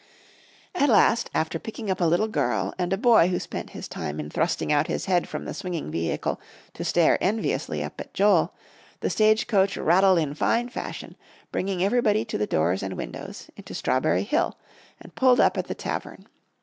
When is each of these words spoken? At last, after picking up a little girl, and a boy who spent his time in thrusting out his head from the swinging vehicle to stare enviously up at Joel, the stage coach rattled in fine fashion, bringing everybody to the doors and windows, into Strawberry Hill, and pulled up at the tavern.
At 0.73 0.89
last, 0.89 1.29
after 1.31 1.59
picking 1.59 1.91
up 1.91 2.01
a 2.01 2.05
little 2.05 2.27
girl, 2.27 2.73
and 2.79 2.91
a 2.91 2.97
boy 2.97 3.27
who 3.27 3.37
spent 3.37 3.69
his 3.69 3.87
time 3.87 4.19
in 4.19 4.31
thrusting 4.31 4.71
out 4.71 4.87
his 4.87 5.05
head 5.05 5.29
from 5.29 5.45
the 5.45 5.53
swinging 5.53 5.91
vehicle 5.91 6.41
to 6.73 6.83
stare 6.83 7.19
enviously 7.23 7.83
up 7.83 8.01
at 8.01 8.11
Joel, 8.11 8.51
the 9.01 9.11
stage 9.11 9.45
coach 9.45 9.77
rattled 9.77 10.17
in 10.17 10.33
fine 10.33 10.69
fashion, 10.69 11.15
bringing 11.51 11.83
everybody 11.83 12.25
to 12.25 12.39
the 12.39 12.47
doors 12.47 12.81
and 12.81 12.97
windows, 12.97 13.51
into 13.55 13.75
Strawberry 13.75 14.23
Hill, 14.23 14.57
and 14.99 15.13
pulled 15.13 15.39
up 15.39 15.55
at 15.55 15.67
the 15.67 15.75
tavern. 15.75 16.25